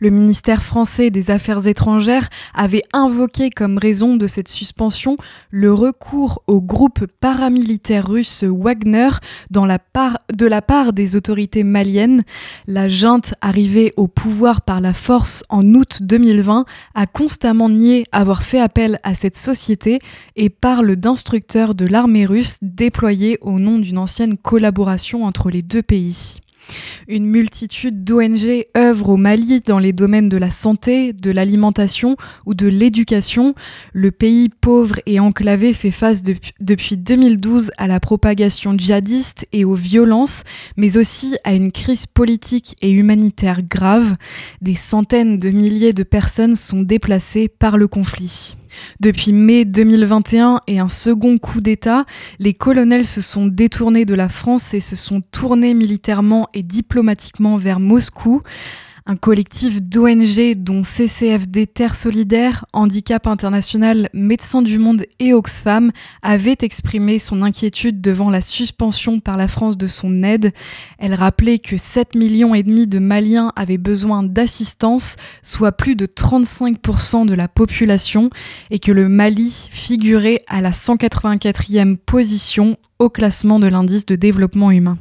Le 0.00 0.10
ministère 0.10 0.62
français 0.62 1.10
des 1.10 1.30
Affaires 1.30 1.66
étrangères 1.66 2.28
avait 2.54 2.82
invoqué 2.92 3.50
comme 3.50 3.78
raison 3.78 4.16
de 4.16 4.26
cette 4.26 4.48
suspension 4.48 5.16
le 5.50 5.72
recours 5.72 6.42
au 6.46 6.60
groupe 6.60 7.06
paramilitaire 7.20 8.06
russe 8.08 8.44
Wagner 8.44 9.08
de 9.50 10.46
la 10.46 10.62
part 10.62 10.92
des 10.92 11.16
autorités 11.16 11.64
maliennes. 11.64 12.22
La 12.66 12.88
junte 12.88 13.34
arrivée 13.40 13.94
au 13.96 14.08
pouvoir 14.08 14.60
par 14.60 14.80
la 14.80 14.92
force 14.92 15.44
en 15.48 15.66
août 15.74 15.98
2020 16.02 16.66
a 16.94 17.06
constamment 17.06 17.68
nié 17.68 18.04
avoir 18.12 18.42
fait 18.42 18.60
appel 18.60 18.98
à 19.02 19.14
cette 19.14 19.36
société 19.36 19.98
et 20.36 20.50
parle 20.50 20.96
d'instructeurs 20.96 21.74
de 21.74 21.86
l'armée 21.86 22.26
russe 22.26 22.58
déployés 22.62 23.38
au 23.40 23.58
nom 23.58 23.78
d'une 23.78 23.98
ancienne 23.98 24.36
collaboration 24.36 25.24
entre 25.24 25.50
les 25.50 25.62
deux 25.62 25.82
pays. 25.82 26.40
Une 27.08 27.26
multitude 27.26 28.04
d'ONG 28.04 28.64
œuvrent 28.76 29.10
au 29.10 29.16
Mali 29.16 29.60
dans 29.60 29.78
les 29.78 29.92
domaines 29.92 30.28
de 30.28 30.36
la 30.36 30.50
santé, 30.50 31.12
de 31.12 31.30
l'alimentation 31.30 32.16
ou 32.46 32.54
de 32.54 32.66
l'éducation. 32.66 33.54
Le 33.92 34.10
pays 34.10 34.48
pauvre 34.48 34.96
et 35.06 35.20
enclavé 35.20 35.72
fait 35.72 35.90
face 35.90 36.22
depuis 36.22 36.96
2012 36.96 37.70
à 37.78 37.86
la 37.86 38.00
propagation 38.00 38.76
djihadiste 38.76 39.46
et 39.52 39.64
aux 39.64 39.74
violences, 39.74 40.42
mais 40.76 40.96
aussi 40.96 41.36
à 41.44 41.52
une 41.52 41.72
crise 41.72 42.06
politique 42.06 42.76
et 42.82 42.90
humanitaire 42.90 43.62
grave. 43.62 44.16
Des 44.60 44.76
centaines 44.76 45.38
de 45.38 45.50
milliers 45.50 45.92
de 45.92 46.02
personnes 46.02 46.56
sont 46.56 46.82
déplacées 46.82 47.48
par 47.48 47.76
le 47.78 47.88
conflit. 47.88 48.56
Depuis 49.00 49.32
mai 49.32 49.64
2021 49.64 50.60
et 50.66 50.78
un 50.78 50.88
second 50.88 51.38
coup 51.38 51.60
d'État, 51.60 52.04
les 52.38 52.54
colonels 52.54 53.06
se 53.06 53.20
sont 53.20 53.46
détournés 53.46 54.04
de 54.04 54.14
la 54.14 54.28
France 54.28 54.74
et 54.74 54.80
se 54.80 54.96
sont 54.96 55.20
tournés 55.20 55.74
militairement 55.74 56.48
et 56.54 56.62
diplomatiquement 56.62 57.56
vers 57.56 57.80
Moscou. 57.80 58.42
Un 59.08 59.14
collectif 59.14 59.80
d'ONG 59.80 60.54
dont 60.56 60.82
CCFD 60.82 61.68
Terre 61.68 61.94
Solidaire, 61.94 62.64
Handicap 62.72 63.28
International, 63.28 64.08
Médecins 64.12 64.62
du 64.62 64.80
Monde 64.80 65.04
et 65.20 65.32
Oxfam 65.32 65.92
avait 66.22 66.56
exprimé 66.62 67.20
son 67.20 67.42
inquiétude 67.42 68.00
devant 68.00 68.30
la 68.30 68.40
suspension 68.40 69.20
par 69.20 69.36
la 69.36 69.46
France 69.46 69.78
de 69.78 69.86
son 69.86 70.24
aide. 70.24 70.50
Elle 70.98 71.14
rappelait 71.14 71.60
que 71.60 71.76
7 71.76 72.16
millions 72.16 72.52
et 72.52 72.64
demi 72.64 72.88
de 72.88 72.98
Maliens 72.98 73.52
avaient 73.54 73.78
besoin 73.78 74.24
d'assistance, 74.24 75.14
soit 75.40 75.70
plus 75.70 75.94
de 75.94 76.06
35% 76.06 77.26
de 77.26 77.34
la 77.34 77.46
population, 77.46 78.30
et 78.72 78.80
que 78.80 78.90
le 78.90 79.08
Mali 79.08 79.68
figurait 79.70 80.42
à 80.48 80.60
la 80.60 80.72
184e 80.72 81.96
position 81.96 82.76
au 82.98 83.08
classement 83.08 83.60
de 83.60 83.68
l'indice 83.68 84.04
de 84.04 84.16
développement 84.16 84.72
humain. 84.72 84.98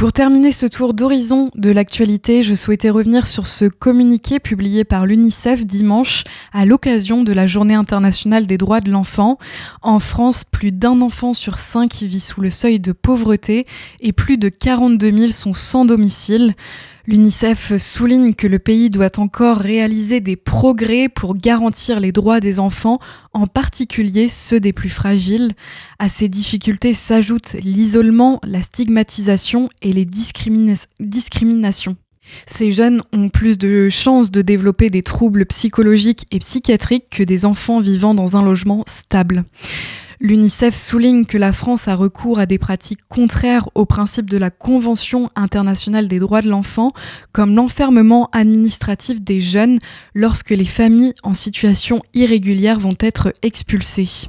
Pour 0.00 0.14
terminer 0.14 0.50
ce 0.50 0.64
tour 0.64 0.94
d'horizon 0.94 1.50
de 1.56 1.70
l'actualité, 1.70 2.42
je 2.42 2.54
souhaitais 2.54 2.88
revenir 2.88 3.26
sur 3.26 3.46
ce 3.46 3.66
communiqué 3.66 4.40
publié 4.40 4.82
par 4.82 5.04
l'UNICEF 5.04 5.66
dimanche 5.66 6.24
à 6.54 6.64
l'occasion 6.64 7.22
de 7.22 7.34
la 7.34 7.46
Journée 7.46 7.74
internationale 7.74 8.46
des 8.46 8.56
droits 8.56 8.80
de 8.80 8.90
l'enfant. 8.90 9.36
En 9.82 9.98
France, 9.98 10.42
plus 10.42 10.72
d'un 10.72 11.02
enfant 11.02 11.34
sur 11.34 11.58
cinq 11.58 11.96
vit 11.96 12.18
sous 12.18 12.40
le 12.40 12.48
seuil 12.48 12.80
de 12.80 12.92
pauvreté 12.92 13.66
et 14.00 14.14
plus 14.14 14.38
de 14.38 14.48
42 14.48 15.12
000 15.12 15.32
sont 15.32 15.52
sans 15.52 15.84
domicile. 15.84 16.54
L'UNICEF 17.10 17.76
souligne 17.78 18.34
que 18.34 18.46
le 18.46 18.60
pays 18.60 18.88
doit 18.88 19.18
encore 19.18 19.56
réaliser 19.56 20.20
des 20.20 20.36
progrès 20.36 21.08
pour 21.08 21.36
garantir 21.36 21.98
les 21.98 22.12
droits 22.12 22.38
des 22.38 22.60
enfants, 22.60 23.00
en 23.32 23.48
particulier 23.48 24.28
ceux 24.28 24.60
des 24.60 24.72
plus 24.72 24.90
fragiles. 24.90 25.54
À 25.98 26.08
ces 26.08 26.28
difficultés 26.28 26.94
s'ajoutent 26.94 27.56
l'isolement, 27.64 28.38
la 28.44 28.62
stigmatisation 28.62 29.68
et 29.82 29.92
les 29.92 30.04
discriminations. 30.04 31.96
Ces 32.46 32.70
jeunes 32.70 33.02
ont 33.12 33.28
plus 33.28 33.58
de 33.58 33.88
chances 33.88 34.30
de 34.30 34.40
développer 34.40 34.88
des 34.88 35.02
troubles 35.02 35.46
psychologiques 35.46 36.28
et 36.30 36.38
psychiatriques 36.38 37.10
que 37.10 37.24
des 37.24 37.44
enfants 37.44 37.80
vivant 37.80 38.14
dans 38.14 38.36
un 38.36 38.44
logement 38.44 38.84
stable. 38.86 39.42
L'UNICEF 40.22 40.74
souligne 40.74 41.24
que 41.24 41.38
la 41.38 41.54
France 41.54 41.88
a 41.88 41.94
recours 41.94 42.38
à 42.38 42.44
des 42.44 42.58
pratiques 42.58 43.00
contraires 43.08 43.70
aux 43.74 43.86
principes 43.86 44.28
de 44.28 44.36
la 44.36 44.50
Convention 44.50 45.30
internationale 45.34 46.08
des 46.08 46.18
droits 46.18 46.42
de 46.42 46.50
l'enfant, 46.50 46.92
comme 47.32 47.54
l'enfermement 47.54 48.28
administratif 48.32 49.22
des 49.22 49.40
jeunes 49.40 49.78
lorsque 50.14 50.50
les 50.50 50.66
familles 50.66 51.14
en 51.22 51.32
situation 51.32 52.02
irrégulière 52.12 52.78
vont 52.78 52.96
être 53.00 53.32
expulsées. 53.42 54.28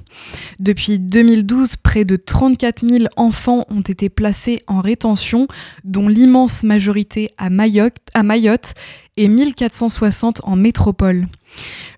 Depuis 0.61 0.97
2012, 0.97 1.75
près 1.75 2.05
de 2.05 2.15
34 2.15 2.87
000 2.87 3.05
enfants 3.17 3.65
ont 3.69 3.81
été 3.81 4.07
placés 4.07 4.63
en 4.67 4.79
rétention, 4.79 5.47
dont 5.83 6.07
l'immense 6.07 6.63
majorité 6.63 7.29
à 7.37 7.49
Mayotte, 7.49 7.97
à 8.13 8.23
Mayotte 8.23 8.75
et 9.17 9.27
1460 9.27 10.41
en 10.43 10.55
métropole. 10.55 11.27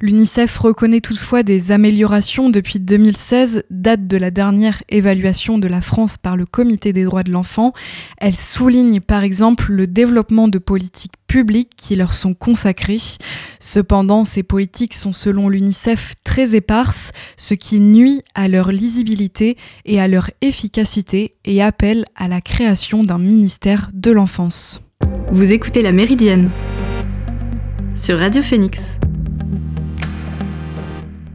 L'UNICEF 0.01 0.58
reconnaît 0.58 1.00
toutefois 1.00 1.43
des 1.43 1.72
améliorations 1.72 2.50
depuis 2.50 2.79
2016, 2.79 3.63
date 3.70 4.08
de 4.08 4.17
la 4.17 4.32
dernière 4.32 4.84
évaluation 4.89 5.58
de 5.58 5.67
la 5.67 5.82
France 5.82 6.17
par 6.17 6.36
le 6.36 6.46
Comité 6.46 6.91
des 6.91 7.03
droits 7.03 7.24
de 7.24 7.32
l'enfant. 7.32 7.72
Elle 8.17 8.36
souligne 8.36 9.00
par 9.00 9.24
exemple 9.24 9.72
le 9.72 9.88
développement 9.88 10.48
de 10.48 10.58
politiques 10.58 11.13
publiques 11.27 11.72
qui 11.77 11.96
leur 11.96 12.13
sont 12.13 12.34
consacrées. 12.34 13.00
Cependant, 13.60 14.25
ces 14.25 14.43
politiques 14.43 14.93
sont 14.93 15.13
selon 15.13 15.50
l'UNICEF 15.50 16.15
très 16.24 16.55
éparses, 16.55 17.12
ce 17.38 17.53
qui 17.53 17.79
nuit 17.79 18.22
à 18.36 18.48
leur 18.48 18.72
lisibilité 18.72 19.55
et 19.86 20.01
à 20.01 20.08
leur 20.08 20.32
efficacité 20.41 21.32
et 21.46 21.62
appelle 21.62 22.05
à 22.15 22.27
la 22.27 22.41
création 22.41 23.03
d'un 23.03 23.20
ministère 23.20 23.89
de 23.93 24.12
l'enfance. 24.12 24.82
Vous 25.32 25.53
écoutez 25.53 25.82
La 25.82 25.91
Méridienne 25.91 26.50
sur 27.95 28.17
Radio 28.17 28.41
Phoenix. 28.41 29.00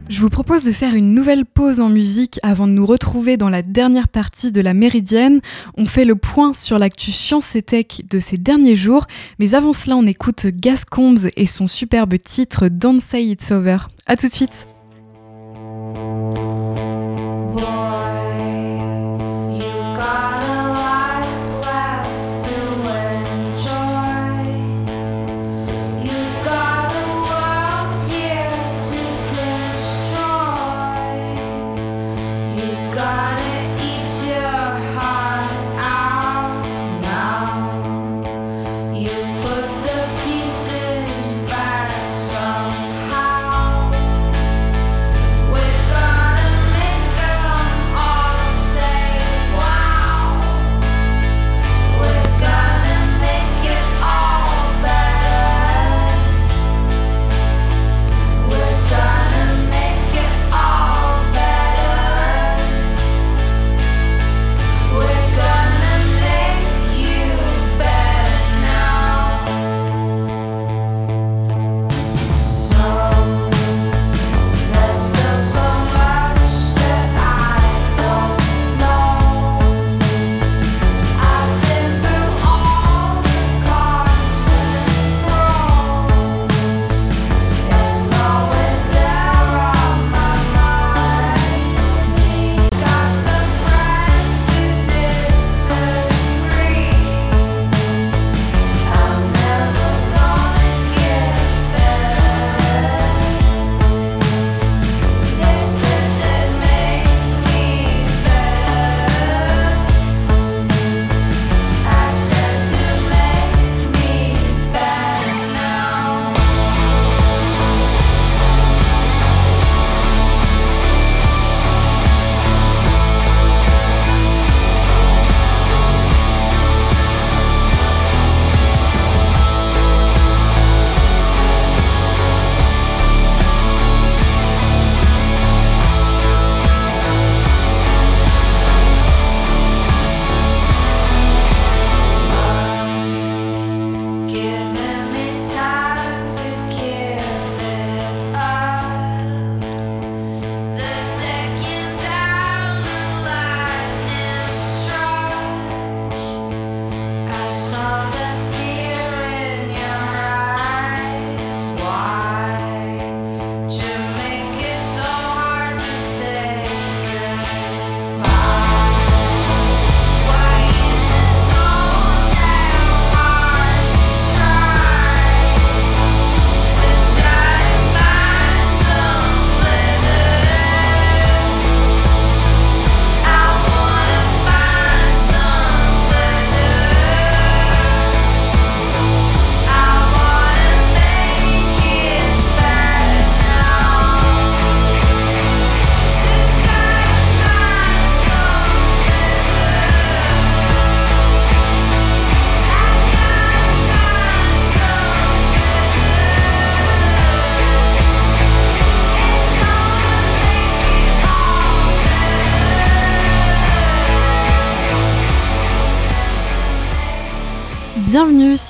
Je 0.09 0.21
vous 0.21 0.29
propose 0.29 0.63
de 0.63 0.71
faire 0.71 0.95
une 0.95 1.13
nouvelle 1.13 1.45
pause 1.45 1.79
en 1.79 1.89
musique 1.89 2.39
avant 2.43 2.67
de 2.67 2.73
nous 2.73 2.85
retrouver 2.85 3.37
dans 3.37 3.49
la 3.49 3.61
dernière 3.61 4.07
partie 4.07 4.51
de 4.51 4.59
la 4.59 4.73
Méridienne. 4.73 5.39
On 5.77 5.85
fait 5.85 6.03
le 6.03 6.15
point 6.15 6.53
sur 6.53 6.79
l'actu 6.79 7.11
science 7.11 7.55
et 7.55 7.61
tech 7.61 8.01
de 8.09 8.19
ces 8.19 8.37
derniers 8.37 8.75
jours, 8.75 9.05
mais 9.37 9.53
avant 9.53 9.73
cela, 9.73 9.95
on 9.95 10.05
écoute 10.05 10.47
Gascombs 10.47 11.29
et 11.37 11.47
son 11.47 11.67
superbe 11.67 12.15
titre 12.21 12.67
Don't 12.67 12.99
Say 12.99 13.23
It's 13.25 13.51
Over. 13.51 13.77
A 14.07 14.17
tout 14.17 14.27
de 14.27 14.33
suite. 14.33 14.67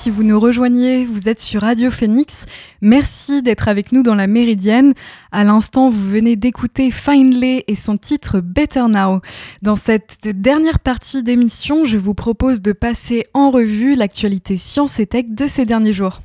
Si 0.00 0.08
vous 0.08 0.22
nous 0.22 0.40
rejoignez, 0.40 1.04
vous 1.04 1.28
êtes 1.28 1.40
sur 1.40 1.60
Radio 1.60 1.90
Phoenix. 1.90 2.46
Merci 2.80 3.42
d'être 3.42 3.68
avec 3.68 3.92
nous 3.92 4.02
dans 4.02 4.14
la 4.14 4.26
Méridienne. 4.26 4.94
À 5.30 5.44
l'instant, 5.44 5.90
vous 5.90 6.08
venez 6.08 6.36
d'écouter 6.36 6.90
Finlay 6.90 7.64
et 7.68 7.76
son 7.76 7.98
titre 7.98 8.40
Better 8.40 8.84
Now. 8.88 9.20
Dans 9.60 9.76
cette 9.76 10.20
dernière 10.22 10.78
partie 10.78 11.22
d'émission, 11.22 11.84
je 11.84 11.98
vous 11.98 12.14
propose 12.14 12.62
de 12.62 12.72
passer 12.72 13.24
en 13.34 13.50
revue 13.50 13.94
l'actualité 13.94 14.56
science 14.56 14.98
et 15.00 15.06
tech 15.06 15.26
de 15.28 15.46
ces 15.46 15.66
derniers 15.66 15.92
jours. 15.92 16.20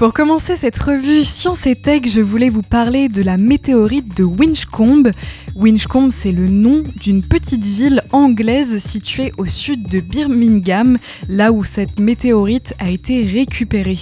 Pour 0.00 0.14
commencer 0.14 0.56
cette 0.56 0.78
revue 0.78 1.26
Science 1.26 1.66
et 1.66 1.76
Tech, 1.76 2.04
je 2.06 2.22
voulais 2.22 2.48
vous 2.48 2.62
parler 2.62 3.10
de 3.10 3.20
la 3.20 3.36
météorite 3.36 4.16
de 4.16 4.24
Winchcombe. 4.24 5.12
Winchcombe, 5.54 6.10
c'est 6.10 6.32
le 6.32 6.48
nom 6.48 6.82
d'une 6.96 7.22
petite 7.22 7.66
ville 7.66 8.02
anglaise 8.10 8.78
située 8.78 9.30
au 9.36 9.44
sud 9.44 9.88
de 9.88 10.00
Birmingham, 10.00 10.96
là 11.28 11.52
où 11.52 11.64
cette 11.64 12.00
météorite 12.00 12.72
a 12.78 12.88
été 12.88 13.24
récupérée. 13.24 13.98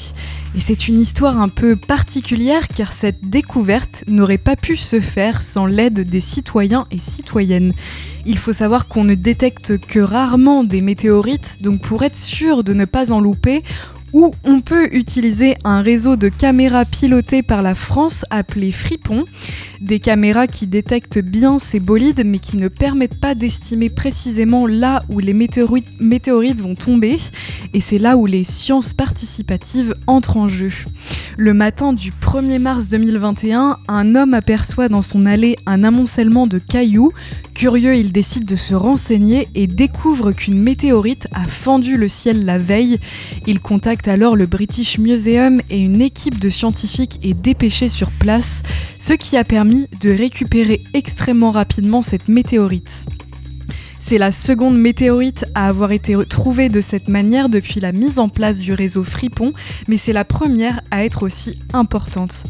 Et 0.56 0.60
c'est 0.60 0.86
une 0.86 1.00
histoire 1.00 1.40
un 1.40 1.48
peu 1.48 1.74
particulière 1.74 2.68
car 2.68 2.92
cette 2.92 3.28
découverte 3.28 4.04
n'aurait 4.06 4.38
pas 4.38 4.54
pu 4.54 4.76
se 4.76 5.00
faire 5.00 5.42
sans 5.42 5.66
l'aide 5.66 6.08
des 6.08 6.20
citoyens 6.20 6.84
et 6.92 7.00
citoyennes. 7.00 7.74
Il 8.24 8.38
faut 8.38 8.52
savoir 8.52 8.86
qu'on 8.86 9.02
ne 9.02 9.16
détecte 9.16 9.78
que 9.78 9.98
rarement 9.98 10.62
des 10.62 10.80
météorites, 10.80 11.56
donc 11.60 11.80
pour 11.80 12.04
être 12.04 12.18
sûr 12.18 12.62
de 12.62 12.72
ne 12.72 12.84
pas 12.84 13.10
en 13.10 13.20
louper, 13.20 13.64
où 14.12 14.32
on 14.44 14.60
peut 14.60 14.88
utiliser 14.92 15.56
un 15.64 15.82
réseau 15.82 16.16
de 16.16 16.28
caméras 16.28 16.84
pilotées 16.84 17.42
par 17.42 17.62
la 17.62 17.74
France 17.74 18.24
appelé 18.30 18.72
Fripon, 18.72 19.24
des 19.80 20.00
caméras 20.00 20.46
qui 20.46 20.66
détectent 20.66 21.20
bien 21.20 21.58
ces 21.58 21.80
bolides 21.80 22.22
mais 22.24 22.38
qui 22.38 22.56
ne 22.56 22.68
permettent 22.68 23.20
pas 23.20 23.34
d'estimer 23.34 23.90
précisément 23.90 24.66
là 24.66 25.02
où 25.08 25.18
les 25.20 25.34
météorites, 25.34 26.60
vont 26.60 26.74
tomber 26.74 27.16
et 27.74 27.80
c'est 27.80 27.98
là 27.98 28.16
où 28.16 28.26
les 28.26 28.44
sciences 28.44 28.92
participatives 28.92 29.94
entrent 30.06 30.36
en 30.36 30.48
jeu. 30.48 30.72
Le 31.36 31.54
matin 31.54 31.92
du 31.92 32.10
1er 32.10 32.58
mars 32.58 32.88
2021, 32.88 33.78
un 33.86 34.14
homme 34.14 34.34
aperçoit 34.34 34.88
dans 34.88 35.02
son 35.02 35.26
allée 35.26 35.56
un 35.66 35.84
amoncellement 35.84 36.46
de 36.46 36.58
cailloux. 36.58 37.12
Curieux, 37.54 37.96
il 37.96 38.12
décide 38.12 38.44
de 38.44 38.56
se 38.56 38.74
renseigner 38.74 39.48
et 39.54 39.66
découvre 39.66 40.32
qu'une 40.32 40.60
météorite 40.60 41.28
a 41.32 41.44
fendu 41.44 41.96
le 41.96 42.08
ciel 42.08 42.44
la 42.44 42.58
veille. 42.58 42.98
Il 43.46 43.60
contacte 43.60 43.97
alors 44.06 44.36
le 44.36 44.46
British 44.46 44.98
Museum 44.98 45.60
et 45.70 45.80
une 45.80 46.00
équipe 46.00 46.38
de 46.38 46.48
scientifiques 46.48 47.18
est 47.22 47.34
dépêchée 47.34 47.88
sur 47.88 48.10
place, 48.10 48.62
ce 49.00 49.14
qui 49.14 49.36
a 49.36 49.44
permis 49.44 49.86
de 50.00 50.10
récupérer 50.10 50.84
extrêmement 50.94 51.50
rapidement 51.50 52.02
cette 52.02 52.28
météorite. 52.28 53.06
C'est 53.98 54.18
la 54.18 54.30
seconde 54.30 54.78
météorite 54.78 55.44
à 55.54 55.68
avoir 55.68 55.92
été 55.92 56.16
trouvée 56.28 56.68
de 56.68 56.80
cette 56.80 57.08
manière 57.08 57.48
depuis 57.48 57.80
la 57.80 57.92
mise 57.92 58.18
en 58.18 58.28
place 58.28 58.60
du 58.60 58.72
réseau 58.72 59.04
Fripon, 59.04 59.52
mais 59.88 59.96
c'est 59.96 60.12
la 60.12 60.24
première 60.24 60.80
à 60.90 61.04
être 61.04 61.24
aussi 61.24 61.58
importante. 61.72 62.44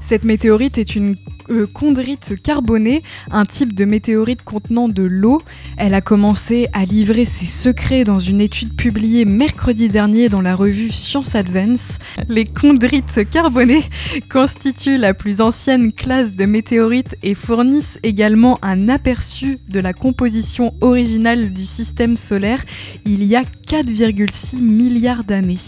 Cette 0.00 0.24
météorite 0.24 0.78
est 0.78 0.96
une 0.96 1.16
euh, 1.50 1.66
chondrite 1.72 2.34
carbonée, 2.42 3.02
un 3.30 3.44
type 3.44 3.74
de 3.74 3.84
météorite 3.84 4.42
contenant 4.42 4.88
de 4.88 5.02
l'eau. 5.02 5.42
Elle 5.76 5.94
a 5.94 6.00
commencé 6.00 6.68
à 6.72 6.84
livrer 6.84 7.24
ses 7.24 7.46
secrets 7.46 8.04
dans 8.04 8.18
une 8.18 8.40
étude 8.40 8.76
publiée 8.76 9.24
mercredi 9.24 9.88
dernier 9.88 10.28
dans 10.28 10.40
la 10.40 10.54
revue 10.54 10.90
Science 10.90 11.34
Advance. 11.34 11.98
Les 12.28 12.44
chondrites 12.46 13.28
carbonées 13.30 13.84
constituent 14.30 14.98
la 14.98 15.14
plus 15.14 15.40
ancienne 15.40 15.92
classe 15.92 16.36
de 16.36 16.44
météorites 16.44 17.16
et 17.22 17.34
fournissent 17.34 17.98
également 18.02 18.58
un 18.62 18.88
aperçu 18.88 19.58
de 19.68 19.80
la 19.80 19.92
composition 19.92 20.72
originale 20.80 21.52
du 21.52 21.64
système 21.64 22.16
solaire 22.16 22.64
il 23.04 23.24
y 23.24 23.36
a 23.36 23.42
4,6 23.42 24.60
milliards 24.60 25.24
d'années. 25.24 25.58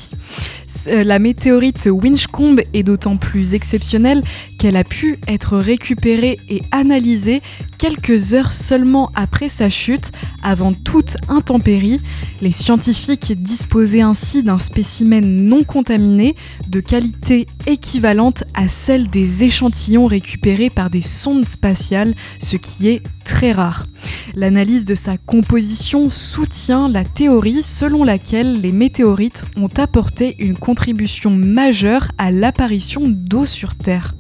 Euh, 0.89 1.05
la 1.05 1.19
météorite 1.19 1.87
Winchcombe 1.87 2.61
est 2.73 2.83
d'autant 2.83 3.17
plus 3.17 3.55
exceptionnelle 3.55 4.23
qu'elle 4.59 4.77
a 4.77 4.85
pu 4.85 5.19
être 5.29 5.59
récupérée 5.59 6.39
et 6.49 6.63
analysée 6.73 7.43
quelques 7.79 8.35
heures 8.35 8.53
seulement 8.53 9.11
après 9.15 9.49
sa 9.49 9.71
chute, 9.71 10.11
avant 10.43 10.73
toute 10.73 11.17
intempérie. 11.29 12.01
Les 12.41 12.53
scientifiques 12.53 13.33
disposaient 13.43 14.03
ainsi 14.03 14.43
d'un 14.43 14.59
spécimen 14.59 15.25
non 15.47 15.65
contaminé 15.65 16.37
de 16.69 16.81
qualité 16.81 17.47
équivalente 17.67 18.45
à 18.55 18.69
celle 18.69 19.09
des 19.09 19.45
échantillons 19.45 20.07
récupérés 20.07 20.71
par 20.71 20.91
des 20.91 21.03
sondes 21.03 21.45
spatiales, 21.45 22.15
ce 22.39 22.57
qui 22.57 22.89
est 22.89 23.03
très 23.25 23.53
rare. 23.53 23.87
L'analyse 24.35 24.85
de 24.85 24.95
sa 24.95 25.17
composition 25.19 26.11
soutient 26.11 26.89
la 26.89 27.05
théorie 27.05 27.63
selon 27.63 28.05
laquelle 28.05 28.61
les 28.61 28.73
météorites 28.73 29.45
ont 29.57 29.71
apporté 29.77 30.37
une 30.39 30.57
contribution 30.57 31.31
majeure 31.31 32.11
à 32.19 32.31
l'apparition 32.31 33.03
d'eau 33.07 33.47
sur 33.47 33.75
Terre. 33.75 34.15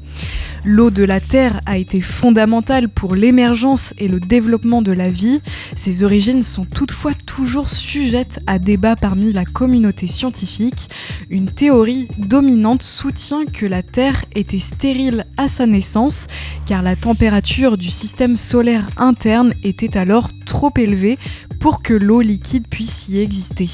L'eau 0.64 0.90
de 0.90 1.02
la 1.02 1.18
Terre 1.18 1.60
a 1.66 1.76
été 1.76 2.00
fondamentale 2.00 2.88
pour 2.88 3.16
l'émergence 3.16 3.94
et 3.98 4.06
le 4.06 4.20
développement 4.20 4.80
de 4.80 4.92
la 4.92 5.10
vie. 5.10 5.40
Ses 5.74 6.04
origines 6.04 6.44
sont 6.44 6.64
toutefois 6.64 7.14
toujours 7.26 7.68
sujettes 7.68 8.38
à 8.46 8.60
débat 8.60 8.94
parmi 8.94 9.32
la 9.32 9.44
communauté 9.44 10.06
scientifique. 10.06 10.88
Une 11.30 11.50
théorie 11.50 12.06
dominante 12.16 12.84
soutient 12.84 13.44
que 13.44 13.66
la 13.66 13.82
Terre 13.82 14.24
était 14.36 14.60
stérile 14.60 15.24
à 15.36 15.48
sa 15.48 15.66
naissance 15.66 16.28
car 16.64 16.82
la 16.82 16.94
température 16.94 17.76
du 17.76 17.90
système 17.90 18.36
solaire 18.36 18.88
interne 18.96 19.54
était 19.64 19.98
alors 19.98 20.30
trop 20.46 20.72
élevée 20.76 21.18
pour 21.58 21.82
que 21.82 21.94
l'eau 21.94 22.20
liquide 22.20 22.68
puisse 22.68 23.08
y 23.08 23.18
exister. 23.20 23.68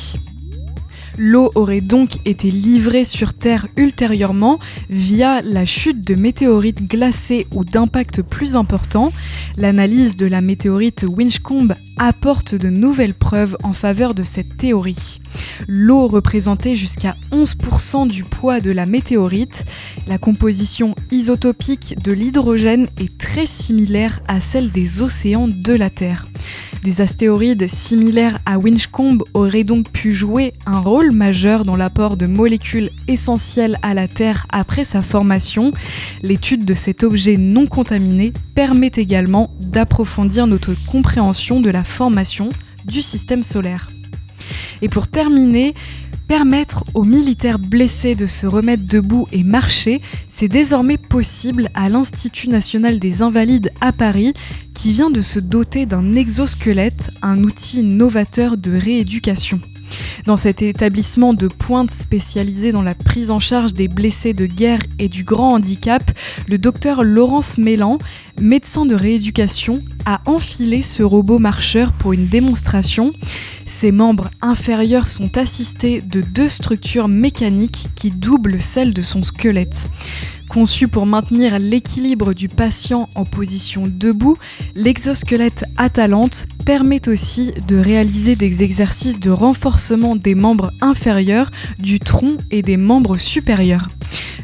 L'eau 1.21 1.51
aurait 1.57 1.81
donc 1.81 2.19
été 2.25 2.49
livrée 2.49 3.05
sur 3.05 3.35
Terre 3.35 3.67
ultérieurement 3.77 4.61
via 4.89 5.43
la 5.43 5.65
chute 5.65 6.07
de 6.07 6.15
météorites 6.15 6.87
glacées 6.87 7.47
ou 7.53 7.65
d'impacts 7.65 8.23
plus 8.23 8.55
importants. 8.55 9.13
L'analyse 9.57 10.15
de 10.15 10.27
la 10.27 10.41
météorite 10.41 11.05
Winchcombe 11.09 11.75
apporte 11.97 12.55
de 12.55 12.69
nouvelles 12.69 13.15
preuves 13.15 13.57
en 13.65 13.73
faveur 13.73 14.15
de 14.15 14.23
cette 14.23 14.57
théorie. 14.57 15.21
L'eau 15.67 16.07
représentait 16.07 16.77
jusqu'à 16.77 17.17
11% 17.33 18.07
du 18.07 18.23
poids 18.23 18.61
de 18.61 18.71
la 18.71 18.87
météorite. 18.87 19.65
La 20.07 20.19
composition 20.19 20.95
isotopique 21.11 21.97
de 22.01 22.13
l'hydrogène 22.13 22.87
est 22.97 23.19
très 23.19 23.47
similaire 23.47 24.21
à 24.29 24.39
celle 24.39 24.71
des 24.71 25.03
océans 25.03 25.49
de 25.49 25.73
la 25.73 25.91
Terre. 25.91 26.29
Des 26.83 27.01
astéroïdes 27.01 27.69
similaires 27.69 28.39
à 28.47 28.59
Winchcombe 28.59 29.25
auraient 29.35 29.65
donc 29.65 29.91
pu 29.91 30.13
jouer 30.13 30.55
un 30.65 30.79
rôle 30.79 31.11
majeur 31.11 31.65
dans 31.65 31.77
l'apport 31.77 32.17
de 32.17 32.27
molécules 32.27 32.91
essentielles 33.09 33.79
à 33.83 33.95
la 33.95 34.07
Terre 34.07 34.47
après 34.51 34.85
sa 34.85 35.03
formation. 35.03 35.73
L'étude 36.23 36.65
de 36.65 36.75
cet 36.75 37.03
objet 37.03 37.37
non 37.37 37.67
contaminé 37.67 38.33
permet 38.55 38.93
également 38.95 39.51
d'approfondir 39.61 40.47
notre 40.47 40.75
compréhension 40.87 41.61
de 41.61 41.71
la 41.71 41.83
formation 41.85 42.51
du 42.85 43.03
système 43.03 43.43
solaire. 43.43 43.89
Et 44.81 44.89
pour 44.89 45.09
terminer, 45.09 45.75
Permettre 46.29 46.85
aux 46.93 47.05
militaires 47.05 47.59
blessés 47.59 48.15
de 48.15 48.27
se 48.27 48.47
remettre 48.47 48.85
debout 48.85 49.27
et 49.33 49.43
marcher, 49.45 50.03
c'est 50.29 50.47
désormais 50.47 50.99
possible 50.99 51.71
à 51.73 51.89
l'Institut 51.89 52.49
national 52.49 52.99
des 52.99 53.23
invalides 53.23 53.71
à 53.81 53.93
Paris, 53.93 54.35
qui 54.75 54.93
vient 54.93 55.11
de 55.11 55.23
se 55.23 55.41
doter 55.41 55.87
d'un 55.87 56.15
exosquelette, 56.15 57.11
un 57.23 57.43
outil 57.45 57.83
novateur 57.83 58.59
de 58.59 58.77
rééducation. 58.77 59.59
Dans 60.27 60.37
cet 60.37 60.63
établissement 60.63 61.35
de 61.35 61.49
pointe 61.49 61.91
spécialisé 61.91 62.73
dans 62.73 62.83
la 62.83 62.95
prise 62.95 63.31
en 63.31 63.39
charge 63.39 63.73
des 63.73 63.89
blessés 63.89 64.33
de 64.33 64.47
guerre 64.47 64.81
et 64.99 65.09
du 65.09 65.25
grand 65.25 65.55
handicap, 65.55 66.11
le 66.49 66.59
docteur 66.59 67.05
Laurence 67.05 67.59
Mélan, 67.59 67.99
médecin 68.41 68.87
de 68.87 68.95
rééducation, 68.95 69.81
a 70.05 70.21
enfilé 70.27 70.83
ce 70.83 71.03
robot 71.03 71.39
marcheur 71.39 71.93
pour 71.93 72.13
une 72.13 72.27
démonstration. 72.27 73.13
Ses 73.67 73.93
membres 73.93 74.31
inférieurs 74.41 75.07
sont 75.07 75.37
assistés 75.37 76.01
de 76.01 76.21
deux 76.21 76.49
structures 76.49 77.09
mécaniques 77.09 77.89
qui 77.95 78.11
doublent 78.11 78.61
celles 78.61 78.95
de 78.95 79.03
son 79.03 79.23
squelette. 79.23 79.89
Conçu 80.49 80.89
pour 80.89 81.05
maintenir 81.05 81.59
l'équilibre 81.59 82.33
du 82.33 82.49
patient 82.49 83.09
en 83.15 83.25
position 83.25 83.85
debout, 83.87 84.39
l'exosquelette 84.75 85.65
Atalante 85.77 86.47
permet 86.65 87.07
aussi 87.09 87.53
de 87.67 87.77
réaliser 87.77 88.35
des 88.35 88.63
exercices 88.63 89.21
de 89.21 89.31
renforcement 89.31 90.17
des 90.17 90.35
membres 90.35 90.73
inférieurs, 90.81 91.51
du 91.79 92.01
tronc 92.01 92.39
et 92.51 92.63
des 92.63 92.79
membres 92.79 93.19
supérieurs. 93.19 93.89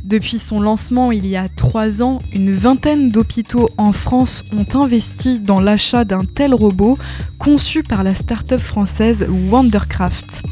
Depuis 0.04 0.38
son 0.38 0.60
lancement 0.60 1.10
il 1.12 1.26
y 1.26 1.34
a 1.34 1.48
trois 1.48 2.02
ans, 2.02 2.20
une 2.34 2.54
vingtaine 2.54 3.08
d'hôpitaux 3.08 3.70
en 3.78 3.92
France 3.92 4.44
ont 4.52 4.78
investi 4.78 5.38
dans 5.38 5.60
l'achat 5.60 6.04
d'un 6.04 6.26
tel 6.26 6.52
robot 6.52 6.98
conçu 7.38 7.82
par 7.82 8.04
la 8.04 8.14
start-up 8.14 8.60
française 8.60 9.26
Wondercraft. 9.50 10.42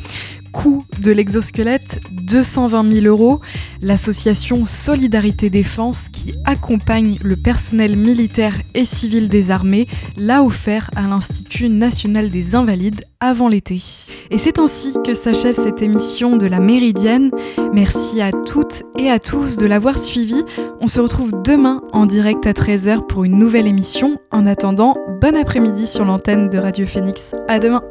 Coût 0.52 0.84
de 1.00 1.10
l'exosquelette 1.10 2.00
220 2.12 2.92
000 2.92 3.06
euros. 3.06 3.40
L'association 3.80 4.64
Solidarité 4.64 5.50
Défense, 5.50 6.08
qui 6.12 6.34
accompagne 6.44 7.18
le 7.22 7.36
personnel 7.36 7.96
militaire 7.96 8.54
et 8.74 8.84
civil 8.84 9.28
des 9.28 9.50
armées, 9.50 9.88
l'a 10.16 10.44
offert 10.44 10.90
à 10.94 11.02
l'Institut 11.02 11.68
national 11.68 12.30
des 12.30 12.54
invalides 12.54 13.04
avant 13.18 13.48
l'été. 13.48 13.80
Et 14.30 14.38
c'est 14.38 14.58
ainsi 14.58 14.94
que 15.04 15.14
s'achève 15.14 15.54
cette 15.54 15.82
émission 15.82 16.36
de 16.36 16.46
la 16.46 16.60
Méridienne. 16.60 17.30
Merci 17.72 18.20
à 18.20 18.32
toutes 18.32 18.82
et 18.98 19.10
à 19.10 19.18
tous 19.18 19.56
de 19.56 19.66
l'avoir 19.66 19.98
suivi. 19.98 20.42
On 20.80 20.88
se 20.88 21.00
retrouve 21.00 21.32
demain 21.44 21.82
en 21.92 22.06
direct 22.06 22.46
à 22.46 22.52
13h 22.52 23.06
pour 23.06 23.24
une 23.24 23.38
nouvelle 23.38 23.66
émission. 23.66 24.18
En 24.30 24.46
attendant, 24.46 24.96
bon 25.20 25.36
après-midi 25.36 25.86
sur 25.86 26.04
l'antenne 26.04 26.50
de 26.50 26.58
Radio 26.58 26.86
Phoenix. 26.86 27.32
À 27.48 27.58
demain. 27.58 27.82